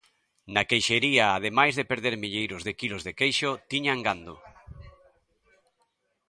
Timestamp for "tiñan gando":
3.71-4.35